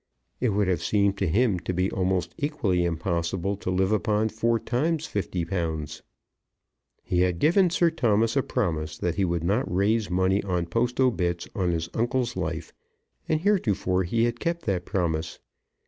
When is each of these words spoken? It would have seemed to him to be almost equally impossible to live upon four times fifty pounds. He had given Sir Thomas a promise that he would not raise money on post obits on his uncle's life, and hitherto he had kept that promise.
It 0.39 0.49
would 0.49 0.67
have 0.67 0.81
seemed 0.81 1.15
to 1.19 1.27
him 1.27 1.59
to 1.59 1.73
be 1.75 1.91
almost 1.91 2.33
equally 2.39 2.85
impossible 2.85 3.55
to 3.57 3.69
live 3.69 3.91
upon 3.91 4.29
four 4.29 4.57
times 4.59 5.05
fifty 5.05 5.45
pounds. 5.45 6.01
He 7.03 7.21
had 7.21 7.37
given 7.37 7.69
Sir 7.69 7.91
Thomas 7.91 8.35
a 8.35 8.41
promise 8.41 8.97
that 8.97 9.13
he 9.13 9.25
would 9.25 9.43
not 9.43 9.71
raise 9.71 10.09
money 10.09 10.41
on 10.41 10.65
post 10.65 10.99
obits 10.99 11.47
on 11.53 11.69
his 11.69 11.87
uncle's 11.93 12.35
life, 12.35 12.73
and 13.29 13.41
hitherto 13.41 13.99
he 14.01 14.23
had 14.23 14.39
kept 14.39 14.63
that 14.63 14.85
promise. 14.85 15.37